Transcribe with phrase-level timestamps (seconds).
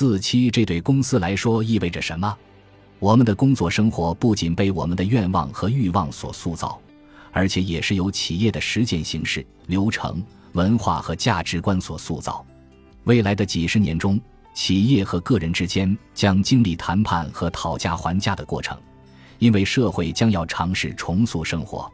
[0.00, 2.34] 四七，这对公司来说意味着什么？
[3.00, 6.80] 我们的工作生活不仅被我们的愿望和欲望所塑造，
[7.32, 12.42] 而且也是由企业的实践形式、流程、文化和价值观所塑造。
[13.04, 14.18] 未来的几十年中，
[14.54, 18.80] 企业和个人之间将经历谈判和讨价还价的过程，
[19.38, 21.92] 因为社会将要尝试重塑生活。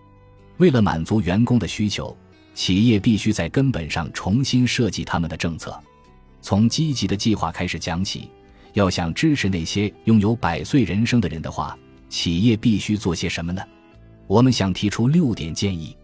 [0.59, 2.17] 为了满足员工的需求，
[2.55, 5.77] 企业必须在根本上重新设计他们的政策。
[6.41, 8.31] 从积极的计划开始讲起。
[8.75, 11.75] 要想支持那些拥有百岁人生的人的话，
[12.11, 13.63] 企业必须做些什么呢？
[14.27, 15.97] 我们想提出六点建议。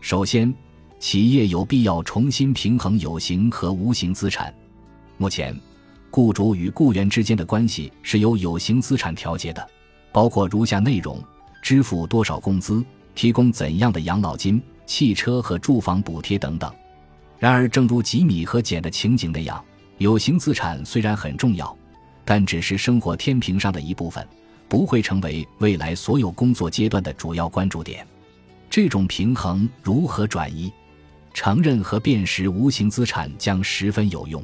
[0.00, 0.54] 首先，
[1.00, 4.54] 企业有必要重新平衡有形和无形资产。
[5.16, 5.52] 目前，
[6.12, 9.68] 雇主与雇员之间的关系是由有形资产调节的，
[10.12, 11.20] 包括如下内容：
[11.60, 12.84] 支付多少工资，
[13.16, 16.72] 提供怎样的养老金、汽车和住房补贴等等。
[17.36, 19.64] 然而，正如吉米和简的情景那样，
[20.02, 21.74] 有形资产虽然很重要。
[22.24, 24.24] 但只是生活天平上的一部分，
[24.68, 28.06] 不会成为未来所有工作阶段的主要关注点。
[28.70, 30.72] 这种平衡如何转移？
[31.34, 34.40] 承认和辨识无形资产将十分有用。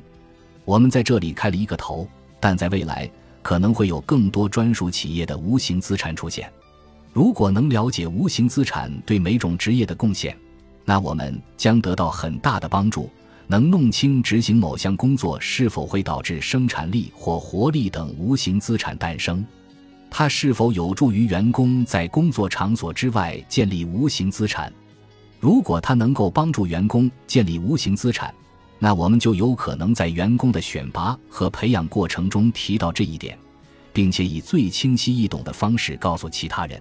[0.64, 2.08] 我们在这里开了一个头，
[2.40, 3.08] 但在未来
[3.42, 6.52] 可能会有更多专属企业的无形资产出现。
[7.12, 10.36] 如果能了解无形资产对每种职业的贡献，
[10.84, 13.08] 那我们将得到很大的帮助。
[13.50, 19.42] 能弄清执行某项工作是否会导致生产力或活力等无形资产诞生，
[20.10, 24.70] 它是否有助于员工在工作场所之外建立无形资产？
[25.40, 28.34] 如果它能够帮助员工建立无形资产，
[28.78, 33.38] 那我们就有可能在员工的选拔和培养过程中提到这一点，
[33.94, 36.78] 并且以最清晰易懂的方式告诉其他人。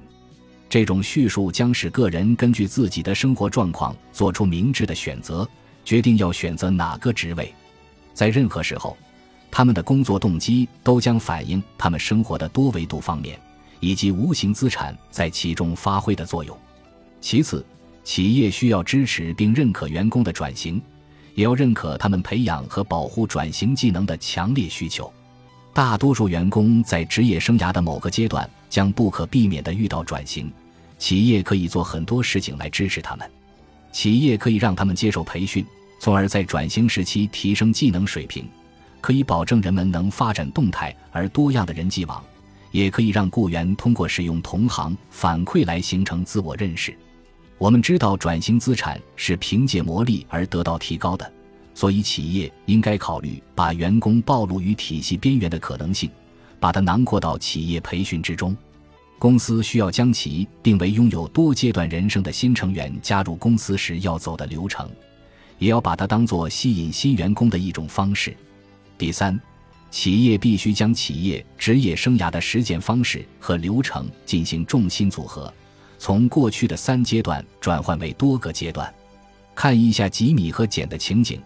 [0.68, 5.48] 这种叙述将使个人根据自己的生活状况做出明智的选择。
[5.88, 7.56] 决定要选择哪个职位，
[8.14, 8.98] 在任何时候，
[9.50, 13.40] 他们的工作动机都将反映他们生活的多维度方面
[13.80, 16.58] 以及无形资产在其中发挥的作用。
[17.22, 17.66] 其次，
[18.04, 20.82] 企业需要支持并认可员工的转型，
[21.36, 25.10] 也要认可他们培养和保护转型技能的强烈需求。
[25.73, 30.52] 大多数员工在职业生涯的某个阶段将不可避免地遇到转型，
[30.98, 33.32] 企业可以做很多事情来支持他们。
[33.94, 35.66] 企业可以让他们接受培训。
[36.00, 38.48] 从而在转型时期提升技能水平，
[39.02, 42.24] 可以保证人们能发展动态而多样的人际网，
[42.72, 46.96] 也可以让雇员通过使用同行反馈来形成自我认识。
[47.58, 51.32] 我们知道转型资产是凭借磨砺而得到提高的，
[51.74, 56.10] 所以企业应该考虑把员工暴露于体系边缘的可能性，
[56.60, 58.56] 把它囊括到企业培训之中。
[59.18, 64.88] 公司需要将其定为拥有多阶段人生的新成员加入公司时要走的流程。
[65.58, 68.36] 也要把它当做吸引新员工的一种方式。
[68.98, 69.40] 第三，
[69.92, 75.54] 企业必须将企业职业生涯的实践方式和流程进行重新组合，
[75.98, 78.94] 从过去的三阶段转换为多个阶段。
[79.56, 81.42] 看一下吉米和简的情景，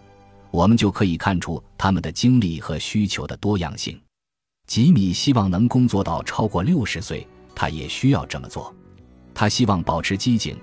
[0.50, 3.98] 我们就可以看出他们的经历和需求的多样性。
[4.66, 8.74] 吉米希望能工作到超过六十岁，他也需要这么做。
[9.34, 10.56] 他希望保持机警，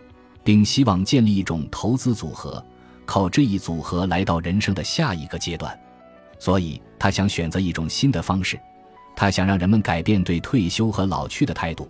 [0.44, 2.64] 并希望建立一种投资组合。
[3.10, 5.76] 靠这一组合来到人生的下一个阶段，
[6.38, 8.60] 所以他想选择一种新的方式。
[9.16, 11.90] 他想让人们改变对退休和老去的态度。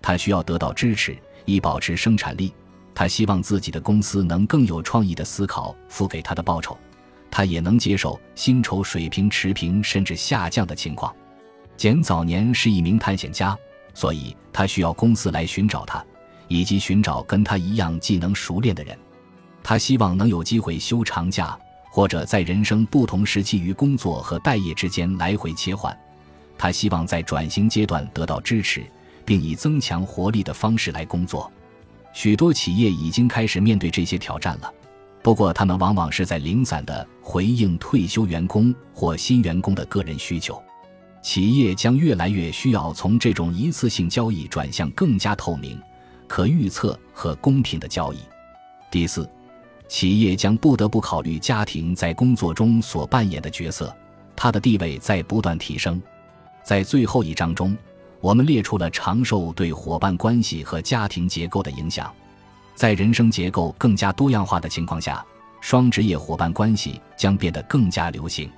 [0.00, 2.54] 他需要得到支持以保持生产力。
[2.94, 6.78] 他希望自己的公司能更有创意的思考付给他的报酬。
[7.32, 11.12] 他也能接受薪酬水平持平甚至下降的情况。
[11.76, 13.58] 简早年是一名探险家，
[13.92, 16.04] 所以他需要公司来寻找他，
[16.46, 18.96] 以及寻找跟他一样技能熟练的人。
[19.62, 21.56] 他希望能有机会休长假，
[21.90, 25.96] 或者在人生不同时期于工作和待业之间来回切换。
[26.58, 28.84] 他希望在转型阶段得到支持，
[29.24, 31.50] 并以增强活力的方式来工作。
[32.12, 34.72] 许多企业已经开始面对这些挑战了，
[35.22, 40.60] 不过他们往往是在零散的回应退休员工或新员工的个人需求。
[41.22, 45.80] 企业将越来越需要从这种一次性交易转向更加透明、
[46.26, 48.18] 可预测和公平的交易。
[48.90, 49.28] 第四。
[49.90, 53.92] 企业将不得不考虑家庭在工作中所扮演的角色，
[54.36, 56.00] 它的地位在不断提升。
[56.62, 57.76] 在最后一章中，
[58.20, 62.08] 我们列出了长寿对伙伴关系和家庭结构的影响。
[62.76, 65.26] 在人生结构更加多样化的情况下，
[65.60, 68.48] 双职业伙伴关系将变得更加流行。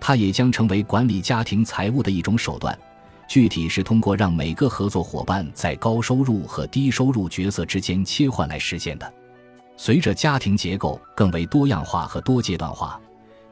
[0.00, 2.76] 它也将成为管理家庭财务的一种手段，
[3.28, 9.14] 具体是通过让每个合作伙伴在高收入和低收入角色之间切换来实现的。
[9.76, 13.00] 随着家庭结构更为多样化和多阶段化，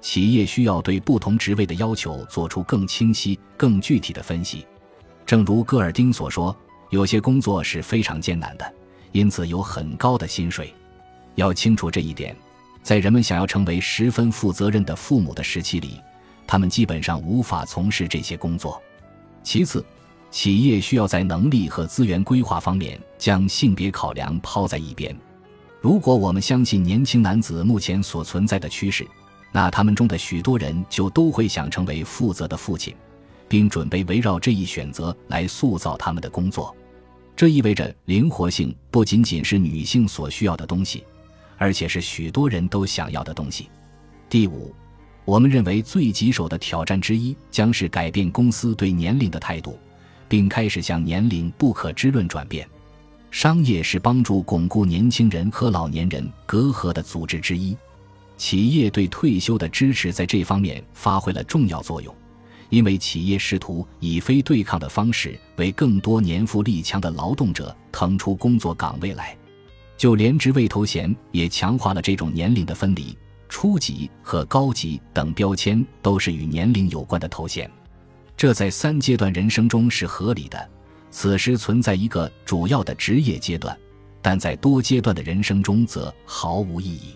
[0.00, 4.66] 企业需要对不同职位的要求做出更清晰、更具体的分析。
[5.26, 6.54] 正如戈尔丁所说，
[6.90, 8.74] 有些工作是非常艰难的，
[9.12, 10.72] 因此有很高的薪水。
[11.34, 12.36] 要清楚这一点，
[12.82, 16.00] 在人们想要成为十分负责任的父母的时期里，
[16.46, 18.80] 他们基本上无法从事这些工作。
[19.42, 19.84] 其次，
[20.30, 25.16] 企业需要在能力和资源规划方面将性别考量抛在一边。
[25.82, 29.04] 如果我们相信年轻男子目前所存在的趋势，
[29.50, 32.94] 那他们中的许多人就都会想成为负责的父亲，
[33.48, 36.72] 并准备围绕这一选择来塑造他们的工作。
[37.34, 41.02] 这意味着灵活性不仅仅是女性所需要的东西，
[41.58, 43.68] 而且是许多人都想要的东西。
[44.28, 44.72] 第五，
[45.24, 49.76] 我们认为最棘手的挑战之一将是改变公司对年龄的态度，
[50.28, 52.68] 并开始向年龄不可知论转变。
[53.32, 57.74] 商业是帮助巩固年轻人和老年人隔阂的组织之一。
[58.36, 62.14] 企业对退休的支持在这方面发挥了重要作用，
[62.68, 69.34] 因为企业试图以非对抗的方式为更多年富力强的劳动者腾出工作岗位来。
[69.96, 73.16] 就连职位头衔也强化了这种年龄的分离，
[73.48, 77.70] 初级和高级等标签都是与年龄有关的头衔。
[78.36, 80.68] 这在三阶段人生中是合理的，
[81.12, 83.78] 此时存在一个主要的职业阶段，
[84.22, 87.14] 但在多阶段的人生中则毫无意义。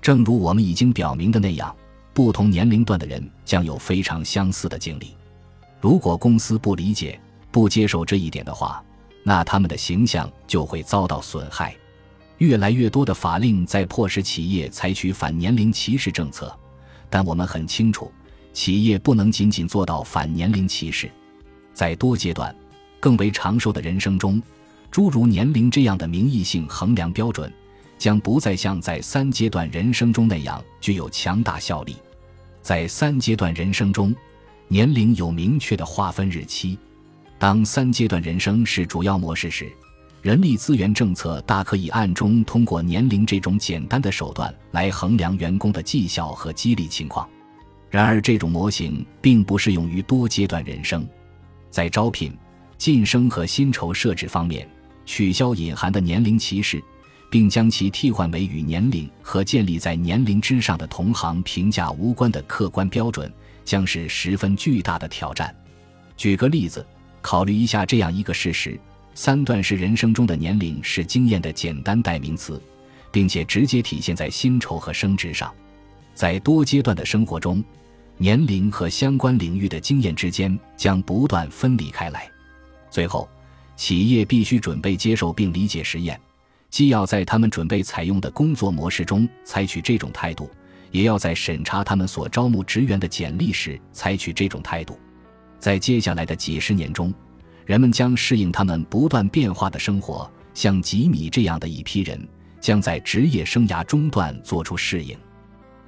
[0.00, 1.76] 正如我们已经表明的那样，
[2.14, 5.14] 不同年龄段的人将有非常相似的经历。
[5.80, 7.20] 如果公司不理解、
[7.52, 8.82] 不接受这一点的话，
[9.22, 11.76] 那他们的形象就会遭到损害。
[12.38, 16.54] 越来越多的法令在迫使企业采取反年龄歧视政策，
[17.10, 18.10] 但我们很清楚，
[18.52, 21.10] 企业不能仅仅做到反年龄歧视。
[21.74, 22.54] 在多阶段、
[23.00, 24.42] 更为长寿的人生中，
[24.90, 27.52] 诸如年龄这样的名义性衡量标准。
[27.98, 31.96] 将不再像在三阶段人生中那样具有强大效力。
[32.60, 34.14] 在三阶段人生中，
[34.68, 36.78] 年龄有明确的划分日期。
[37.38, 39.72] 当三阶段人生是主要模式时，
[40.20, 47.26] 人力资源政策大可以暗中通过年龄这种简单的手段来衡量员工的绩效和激励情况。
[47.88, 51.08] 然而，这种模型并不适用于多阶段人生。
[51.70, 52.36] 在招聘、
[52.78, 54.68] 晋升和薪酬设置方面，
[55.04, 56.82] 取消隐含的年龄歧视。
[57.28, 63.30] 并将其替换为与年龄和建立在年龄之上的同行评价无关的客观标准，
[63.64, 65.54] 将是十分巨大的挑战。
[66.16, 66.86] 举个例子，
[67.20, 68.78] 考虑一下这样一个事实：
[69.14, 72.62] 三段式人生中的年龄是经验的简单代名词，
[73.10, 75.52] 并且直接体现在薪酬和升职上。
[76.14, 77.62] 在多阶段的生活中，
[78.16, 82.30] 年龄和相关领域的经验之间将不断分离开来。
[82.96, 83.28] 最后，
[83.76, 86.18] 企业必须准备接受并理解实验。
[86.70, 90.50] 既要在他们准备采用的工作模式中采取这种态度，
[90.90, 94.98] 也要在审查他们所招募职员的简历时采取这种态度。
[95.58, 97.12] 在接下来的几十年中，
[97.66, 100.26] 人们将适应他们不断变化的生活。
[100.54, 102.26] 像吉米这样的一批人，
[102.62, 105.14] 将在职业生涯中段做出适应。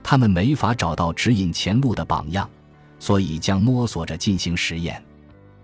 [0.03, 2.47] 他们没法找到指引前路的榜样，
[2.99, 5.03] 所以将摸索着进行实验。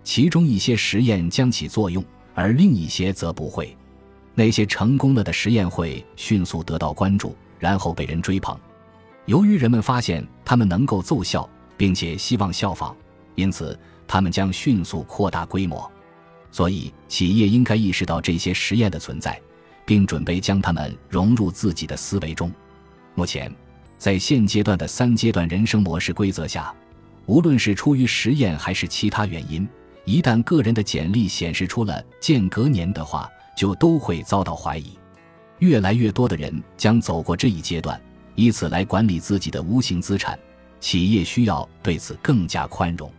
[0.05, 2.01] 其中一些实验将起作用，
[2.35, 3.75] 而另一些则不会。
[4.35, 8.57] 那些成功了的实验会迅速得到关注，然后被人追捧。
[9.25, 12.95] 由于人们发现他们能够奏效，并且希望效仿，
[13.33, 15.91] 因此他们将迅速扩大规模。
[16.51, 19.41] 所以，企业应该意识到这些实验的存在，
[19.85, 22.51] 并准备将它们融入自己的思维中。
[23.15, 23.51] 目前，
[23.97, 26.71] 在现阶段的三阶段人生模式规则下，
[27.25, 29.67] 无论是出于实验还是其他原因，
[30.05, 34.97] 一旦个人的简历显示出了间隔年的话，就都会遭到怀疑，
[35.59, 37.99] 越来越多的人将走过这一阶段，
[38.35, 40.37] 以此来管理自己的无形资产。
[40.79, 43.11] 企业需要对此更加宽容。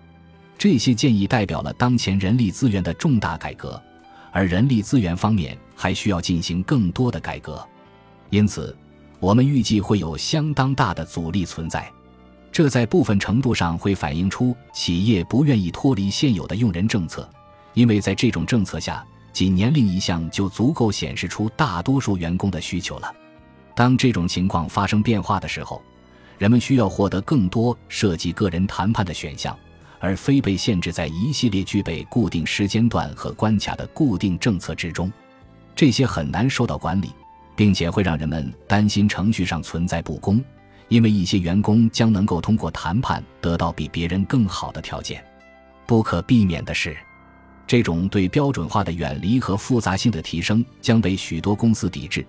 [0.56, 3.82] 这些建议代表了当前人力资源的重大改革，
[4.30, 7.66] 而人力资源方面还需要进行更多的改革。
[8.30, 8.76] 因此，
[9.18, 11.90] 我们预计会有相当大的阻力存在。
[12.56, 17.28] 这在部分程度上会反映出企业不愿意脱离现有的用人政策，
[17.74, 19.04] 因为在这种政策下。
[19.30, 23.14] 仅年龄一项就足够显示出大多数员工的需求了。
[23.74, 25.82] 当这种情况发生变化的时候，
[26.38, 29.54] 人们需要获得更多涉及个人谈判的选项，
[30.00, 35.12] 而非被限制在一系列具备固定时间段和关卡的固定政策之中。
[35.74, 37.12] 这些很难受到管理，
[37.54, 40.42] 并且会让人们担心程序上存在不公，
[40.88, 45.24] 因为一些员工将能够通过谈判得到比别人更好的条件。
[45.86, 46.96] 不可避免的是。
[47.68, 52.24] 这种对标准化的远离和复杂性的提升将被许多公司抵制，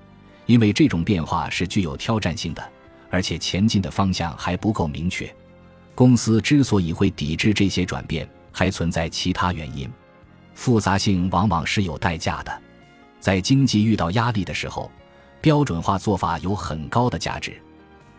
[0.47, 2.71] 因为这种变化是具有挑战性的，
[3.11, 5.31] 而且前进的方向还不够明确。
[5.93, 9.87] 公司之所以会抵制这些转变，还存在其他原因。
[10.55, 12.61] 复杂性往往是有代价的，
[13.19, 14.91] 在经济遇到压力的时候，
[15.39, 17.61] 标准化做法有很高的价值。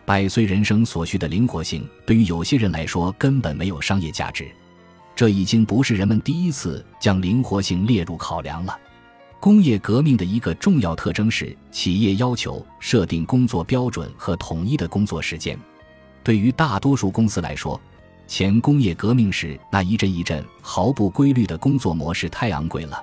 [0.09, 4.49] 百岁人生所需的灵活性，对于有些人来说根本没有商业价值。
[5.15, 8.75] 这已经不是人们第一次将灵活性列入考量了。
[9.39, 15.55] 工业革命的一个重要特征是，企业要求设定工作标准和统一的工作时间。
[16.23, 17.79] 对于大多数公司来说，
[18.25, 22.99] 前工业革命时那一阵一阵毫不规律的工作模式太昂贵了，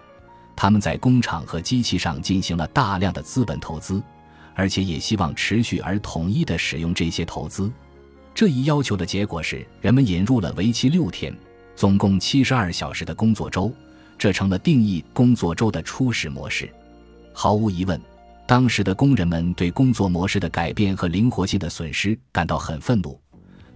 [0.56, 4.02] 他们在工厂和机器上进行了大量的资本投资，
[4.56, 7.70] 而且也希望持续而统一的使用这些投资。
[8.34, 11.32] 这一要求的结果是，人们引入了为期六天、
[11.76, 13.72] 总共七十二小时的工作周，
[14.18, 16.68] 这成了定义工作周的初始模式。
[17.32, 18.00] 毫无疑问，
[18.46, 23.20] 当时的工人们对工作模式的改变和灵活性的损失感到很愤怒。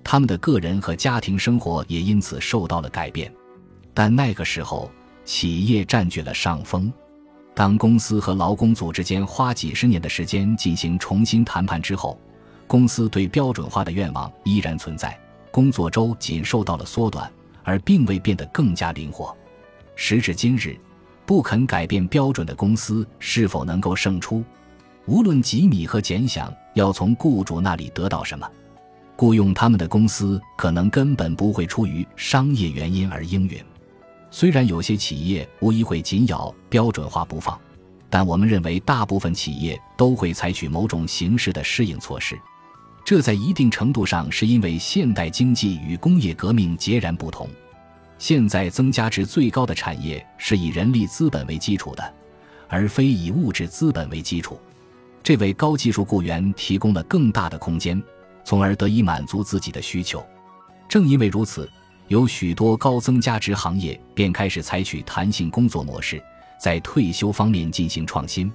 [0.02, 3.30] 他们的个人和家庭生活也因此受到了改变，
[3.92, 4.90] 但那个时候
[5.26, 6.90] 企业占据了上风。
[7.60, 12.18] 当公司和劳工组织间花几十年的时间进行重新谈判之后，
[12.66, 15.14] 公司对标准化的愿望依然存在，
[15.50, 17.30] 工作周仅受到了缩短，
[17.62, 19.36] 而并未变得更加灵活。
[19.94, 20.74] 时至今日，
[21.26, 24.42] 不肯改变标准的公司是否能够胜出？
[25.04, 28.50] 无论吉米和简想要从雇主那里得到什么。
[29.16, 33.62] 雇佣他们的公司可能根本不会出于商业原因而应允。
[34.30, 37.58] 虽然有些企业无疑会紧咬标准化不放，
[38.08, 42.38] 但我们认为大部分企业都会采取某种形式的适应措施。
[43.04, 47.48] 这在一定程度上是因为现代经济与工业革命截然不同。
[48.18, 52.14] 现在增加值最高的产业是以人力资本为基础的，
[52.68, 54.60] 而非以物质资本为基础。
[55.22, 58.00] 这为高技术雇员提供了更大的空间。
[58.42, 60.24] 从而得以满足自己的需求。
[60.88, 61.70] 正因为如此，
[62.10, 66.20] 有许多高增加值行业便开始采取弹性工作模式，
[66.58, 68.50] 在退休方面进行创新。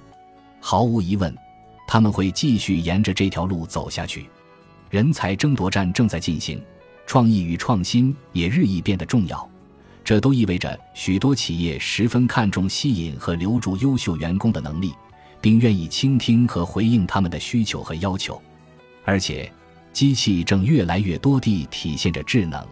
[0.60, 1.34] 毫无疑问，
[1.88, 4.28] 他们会继续沿着这条路走下去。
[4.90, 6.62] 人才争夺战正在进行，
[7.06, 9.48] 创意与创新也日益变得重要。
[10.04, 14.92] 这都意味着许多企业十分看重吸引和留住优秀员工的能力，
[15.40, 18.38] 并愿意倾听和回应他们的需求和要求，
[19.06, 19.50] 而且。
[19.94, 22.62] 机器正越来越多地体现着智能，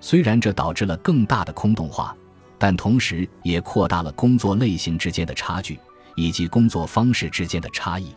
[0.00, 2.16] 虽然这导致了更大的空洞化，
[2.58, 5.78] 但同时也扩大了工作类型之间的差距
[6.14, 8.14] 以及工作方式之间的差异。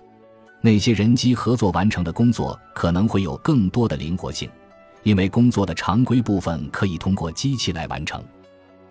[0.61, 4.49] 那些人机合作完成的工作可能会有更多的灵活性，
[5.03, 8.21] 因为工作的常规部分可以通过机器来完成。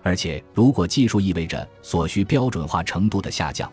[0.03, 3.71] 而且，如果技术意味着所需标准化程度的下降，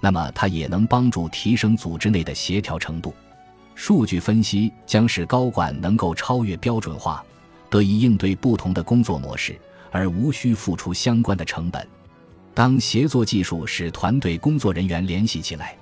[0.00, 3.14] 那么它也能帮助提升组织内的协调程度。
[3.74, 7.24] 数据分析将使高管能够超越标准化，
[7.70, 9.58] 得以应对不同的工作模式，
[9.90, 11.86] 而无需付出相关的成本。
[12.54, 15.76] 当协作技术使团队工作人员联系起来，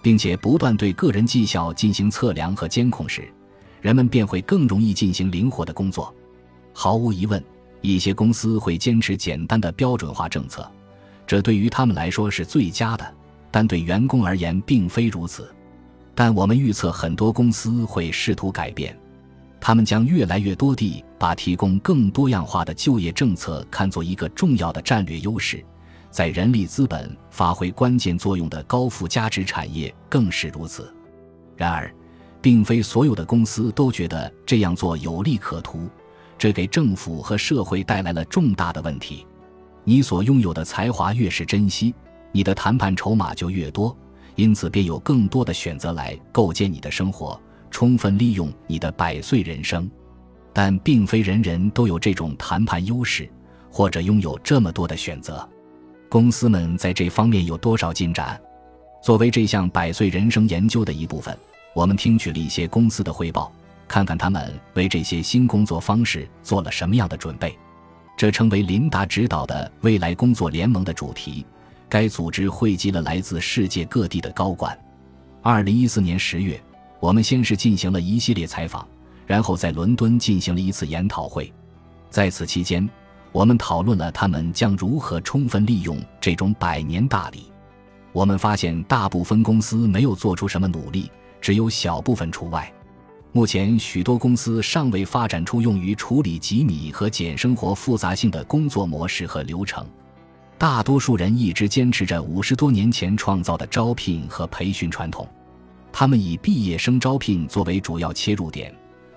[0.00, 3.28] 并且不断对个人绩效进行测量和监控时，
[3.80, 6.14] 人们便会更容易进行灵活的工作。
[6.72, 7.42] 毫无疑问，
[7.80, 10.70] 一些公司会坚持简单的标准化政策，
[11.26, 13.14] 这对于他们来说是最佳的，
[13.50, 15.52] 但对员工而言并非如此。
[16.14, 18.96] 但我们预测，很多公司会试图改变，
[19.64, 25.64] 他们将越来越多地把提供更多样化的就业政策看作一个重要的战略优势，
[26.10, 30.92] 在人力资本发挥关键作用的高附加值产业更是如此。
[31.56, 31.94] 然而，
[32.40, 35.88] 并非所有的公司都觉得这样做有利可图，
[36.36, 39.24] 这给政府和社会带来了重大的问题。
[39.84, 41.94] 你所拥有的才华越是珍惜，
[42.32, 43.96] 你的谈判筹码就越多。
[44.34, 47.40] 因此，便有更多的选择来构建你的生活，
[47.72, 49.90] 充分利用你的百岁人生。
[50.52, 53.26] 但并非人人都有这种谈判优势，
[53.70, 55.48] 或者拥有这么多的选择。
[56.10, 58.38] 公司们在这方面有多少进展？
[59.02, 61.36] 作为这项百岁人生研究的一部分，
[61.74, 63.50] 我们听取了一些公司的汇报，
[63.88, 67.58] 看看他们为这些新工作方式做了什么样的准备。
[68.14, 71.44] 这成为琳达指导的未来工作联盟的主题。
[71.88, 74.78] 该组织汇集了来自世界各地的高管。
[75.42, 76.62] 二零一四年十月，
[77.02, 78.86] 我们先是进行了一系列采访，
[79.26, 81.52] 然后在伦敦进行了一次研讨会。
[82.10, 82.88] 在此期间，
[83.32, 87.50] 我们讨论了他们将如何充分利用这种百年大礼。
[88.12, 92.72] 我们发现，大部分公司没有做出什么努力，只有小部分除外。
[93.32, 99.84] 目前，许多公司尚未发展出用于处理吉米和简生活复杂性的工作模式和流程。
[100.56, 105.26] 大多数人一直坚持着五十多年前创造的招聘和培训传统。
[105.92, 108.74] 他们以毕业生招聘作为主要切入点，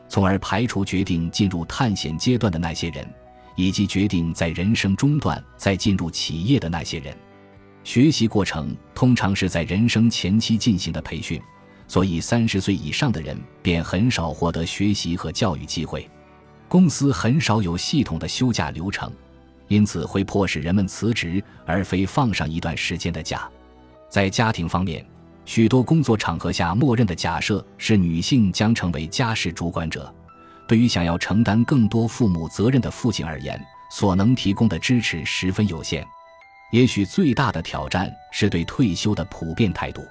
[0.10, 3.08] 从而排除决定进入探险阶段的那些人，
[3.56, 7.16] 以及决定在人生中段再进入企业的那些人。
[7.84, 11.42] 学习过程通常是在人生前期进行的培训，
[11.88, 16.10] 所以三十岁以上的人便很少获得学习和教育机会。
[16.68, 19.12] 公司很少有系统的休假流程，
[19.68, 23.48] 因此会迫使人们辞职，而非放上一段时间的假。
[24.10, 25.06] 在家庭方面，
[25.46, 30.14] 许多工作场合下默认的假设是女性将成为家事主管者。
[30.68, 36.06] 对于想要承担更多父母责任的父亲而言，所能提供的支持十分有限。
[36.72, 40.04] 也许最大的挑战是对退休的普遍态度。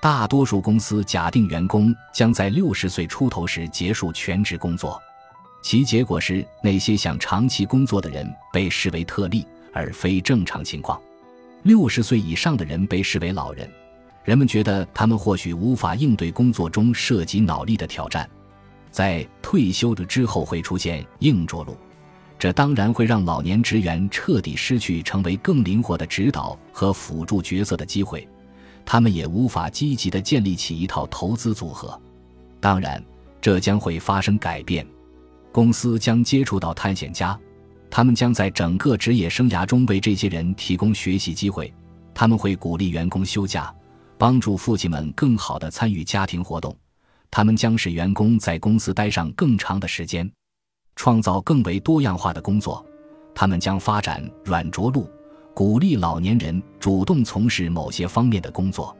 [0.00, 5.00] 大多数公司假定员工将在六十岁出头时结束全职工作，
[5.62, 11.00] 其结果是那些想长期工作的人被视为特例，而非正常情况。
[11.62, 13.70] 六十岁以上的人被视为老人，
[14.24, 18.28] 人们觉得他们或许无法应对工作中涉及脑力的挑战，
[18.90, 21.76] 在退休的之后会出现硬着陆。
[22.38, 28.28] 这当然会让老年职员彻底失去成为更灵活的指导和辅助角色的机会，
[28.84, 32.00] 他们也无法积极地建立起一套投资组合。
[32.60, 33.00] 当然，
[33.40, 34.86] 这将会发生改变。
[35.52, 37.38] 公司将接触到探险家，
[37.90, 41.72] 他们将在整个职业生涯中为这些人提供学习机会。
[42.14, 43.72] 他们会鼓励员工休假，
[44.22, 46.72] 帮助父亲们更好地参与家庭活动。
[47.28, 50.30] 他们将使员工在公司待上更长的时间。
[50.94, 52.86] 创造更为多样化的工作，
[53.34, 55.10] 他们将发展软着陆，
[55.52, 58.96] 鼓励老年人主动从事某些方面的工作。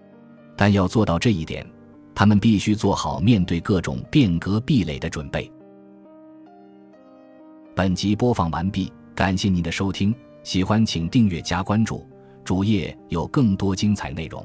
[0.56, 1.64] 但要做到这一点，
[2.16, 5.48] 他们必须做好面对各种变革壁垒的准备。
[7.76, 10.12] 本集播放完毕，感谢您的收听，
[10.42, 12.04] 喜欢请订阅加关注，
[12.44, 14.44] 主页有更多精彩内容。